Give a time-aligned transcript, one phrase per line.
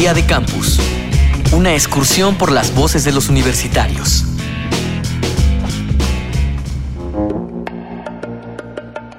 [0.00, 0.80] Día de Campus.
[1.52, 4.24] Una excursión por las voces de los universitarios.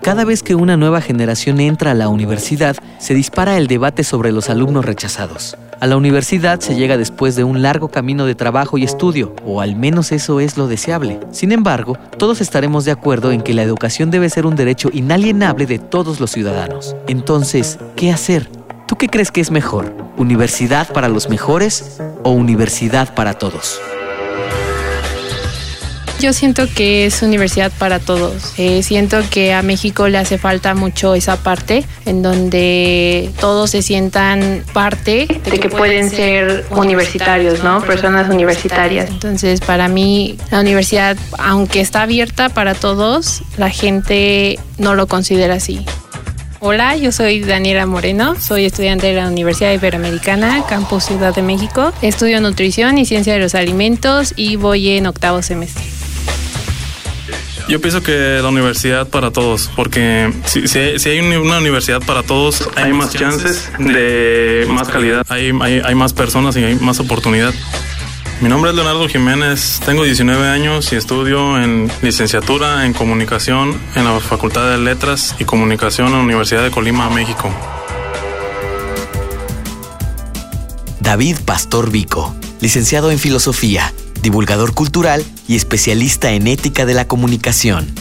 [0.00, 4.32] Cada vez que una nueva generación entra a la universidad, se dispara el debate sobre
[4.32, 5.58] los alumnos rechazados.
[5.78, 9.60] A la universidad se llega después de un largo camino de trabajo y estudio, o
[9.60, 11.20] al menos eso es lo deseable.
[11.32, 15.66] Sin embargo, todos estaremos de acuerdo en que la educación debe ser un derecho inalienable
[15.66, 16.96] de todos los ciudadanos.
[17.08, 18.48] Entonces, ¿qué hacer?
[18.92, 19.90] ¿Tú qué crees que es mejor?
[20.18, 23.80] ¿Universidad para los mejores o universidad para todos?
[26.20, 28.52] Yo siento que es universidad para todos.
[28.58, 33.80] Eh, siento que a México le hace falta mucho esa parte en donde todos se
[33.80, 37.80] sientan parte de que pueden ser universitarios, ¿no?
[37.80, 39.08] Personas universitarias.
[39.08, 45.54] Entonces, para mí, la universidad, aunque está abierta para todos, la gente no lo considera
[45.54, 45.82] así.
[46.64, 51.92] Hola, yo soy Daniela Moreno, soy estudiante de la Universidad Iberoamericana, Campus Ciudad de México.
[52.02, 55.82] Estudio nutrición y ciencia de los alimentos y voy en octavo semestre.
[57.68, 62.68] Yo pienso que la universidad para todos, porque si, si, hay una universidad para todos,
[62.76, 67.52] hay más chances de más calidad, hay, hay, más personas y hay más oportunidad.
[68.42, 74.04] Mi nombre es Leonardo Jiménez, tengo 19 años y estudio en licenciatura en comunicación en
[74.04, 77.54] la Facultad de Letras y Comunicación en la Universidad de Colima, México.
[80.98, 87.94] David Pastor Vico, licenciado en Filosofía, divulgador cultural y especialista en ética de la comunicación.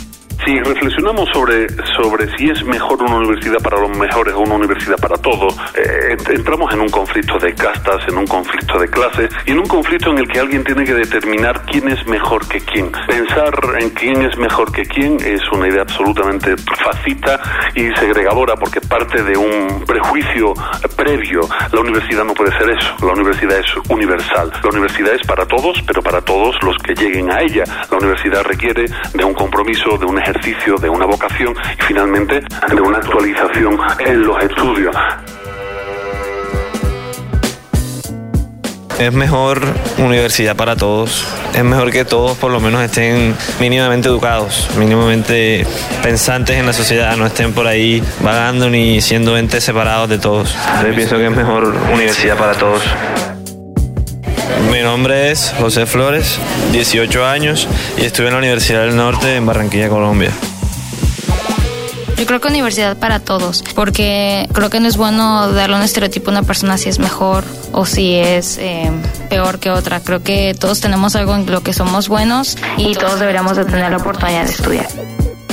[0.45, 4.97] Si reflexionamos sobre, sobre si es mejor una universidad para los mejores o una universidad
[4.97, 9.51] para todos, eh, entramos en un conflicto de castas, en un conflicto de clases y
[9.51, 12.91] en un conflicto en el que alguien tiene que determinar quién es mejor que quién.
[13.07, 17.39] Pensar en quién es mejor que quién es una idea absolutamente fascista
[17.75, 20.55] y segregadora porque parte de un prejuicio
[20.97, 21.41] previo.
[21.71, 22.95] La universidad no puede ser eso.
[23.05, 24.51] La universidad es universal.
[24.63, 27.63] La universidad es para todos, pero para todos los que lleguen a ella.
[27.91, 32.39] La universidad requiere de un compromiso, de un ejercicio ejercicio de una vocación y finalmente
[32.39, 34.95] de una actualización en los estudios.
[38.99, 39.61] Es mejor
[39.97, 41.27] universidad para todos.
[41.55, 45.65] Es mejor que todos por lo menos estén mínimamente educados, mínimamente
[46.03, 50.55] pensantes en la sociedad, no estén por ahí vagando ni siendo entes separados de todos.
[50.83, 52.81] Yo pienso que es mejor universidad para todos.
[54.71, 56.39] Mi nombre es José Flores,
[56.71, 57.67] 18 años
[57.97, 60.31] y estuve en la Universidad del Norte en Barranquilla, Colombia.
[62.17, 66.29] Yo creo que universidad para todos, porque creo que no es bueno darle un estereotipo
[66.29, 68.91] a una persona si es mejor o si es eh,
[69.29, 70.01] peor que otra.
[70.01, 73.89] Creo que todos tenemos algo en lo que somos buenos y todos deberíamos de tener
[73.89, 74.87] la oportunidad de estudiar.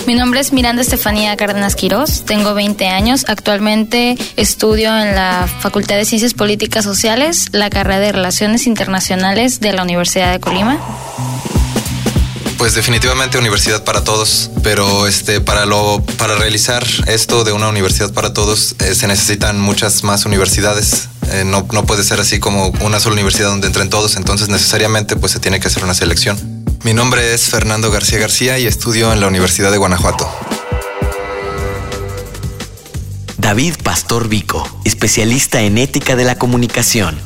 [0.08, 5.96] Mi nombre es Miranda Estefanía Cárdenas Quirós, tengo 20 años, actualmente estudio en la Facultad
[5.96, 10.78] de Ciencias Políticas Sociales, la carrera de Relaciones Internacionales de la Universidad de Colima.
[12.56, 18.10] Pues definitivamente universidad para todos, pero este para lo para realizar esto de una universidad
[18.10, 21.10] para todos eh, se necesitan muchas más universidades.
[21.32, 25.16] Eh, no, no puede ser así como una sola universidad donde entren todos, entonces necesariamente
[25.16, 26.57] pues se tiene que hacer una selección.
[26.84, 30.31] Mi nombre es Fernando García García y estudio en la Universidad de Guanajuato.
[33.37, 37.19] David Pastor Vico, especialista en ética de la comunicación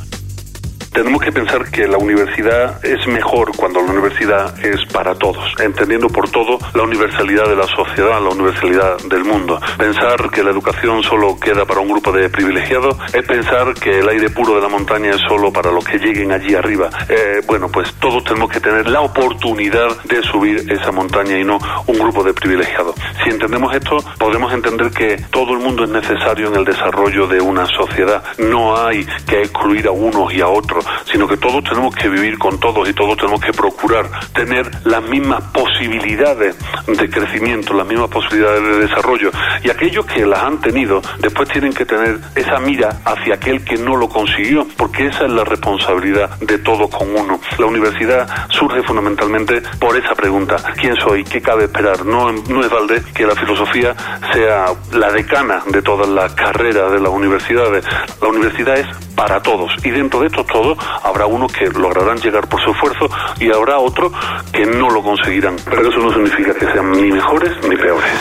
[0.93, 6.07] tenemos que pensar que la universidad es mejor cuando la universidad es para todos, entendiendo
[6.07, 9.59] por todo la universalidad de la sociedad, la universalidad del mundo.
[9.77, 14.09] Pensar que la educación solo queda para un grupo de privilegiados es pensar que el
[14.09, 16.89] aire puro de la montaña es solo para los que lleguen allí arriba.
[17.09, 21.57] Eh, bueno, pues todos tenemos que tener la oportunidad de subir esa montaña y no
[21.87, 22.95] un grupo de privilegiados.
[23.23, 27.41] Si entendemos esto, podemos entender que todo el mundo es necesario en el desarrollo de
[27.41, 28.23] una sociedad.
[28.37, 32.37] No hay que excluir a unos y a otros sino que todos tenemos que vivir
[32.37, 36.55] con todos y todos tenemos que procurar tener las mismas posibilidades
[36.87, 39.31] de crecimiento, las mismas posibilidades de desarrollo.
[39.63, 43.77] Y aquellos que las han tenido, después tienen que tener esa mira hacia aquel que
[43.77, 47.39] no lo consiguió, porque esa es la responsabilidad de todos con uno.
[47.57, 51.23] La universidad surge fundamentalmente por esa pregunta, ¿quién soy?
[51.23, 52.05] ¿Qué cabe esperar?
[52.05, 53.95] No, no es valde que la filosofía
[54.33, 57.85] sea la decana de todas las carreras de las universidades.
[58.21, 62.47] La universidad es para todos y dentro de estos todos habrá unos que lograrán llegar
[62.47, 64.11] por su esfuerzo y habrá otros
[64.51, 65.55] que no lo conseguirán.
[65.65, 68.11] Pero eso no significa que sean ni mejores ni peores.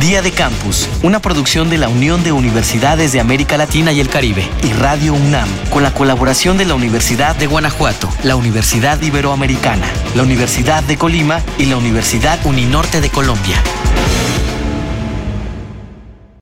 [0.00, 4.10] Día de Campus, una producción de la Unión de Universidades de América Latina y el
[4.10, 9.86] Caribe y Radio UNAM, con la colaboración de la Universidad de Guanajuato, la Universidad Iberoamericana,
[10.14, 13.56] la Universidad de Colima y la Universidad Uninorte de Colombia.